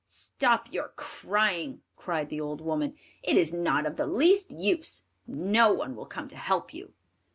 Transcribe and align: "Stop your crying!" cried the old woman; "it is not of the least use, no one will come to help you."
"Stop 0.03 0.73
your 0.73 0.87
crying!" 0.95 1.83
cried 1.95 2.29
the 2.29 2.41
old 2.41 2.59
woman; 2.59 2.95
"it 3.21 3.37
is 3.37 3.53
not 3.53 3.85
of 3.85 3.97
the 3.97 4.07
least 4.07 4.49
use, 4.49 5.05
no 5.27 5.71
one 5.73 5.95
will 5.95 6.07
come 6.07 6.27
to 6.29 6.37
help 6.37 6.73
you." 6.73 6.93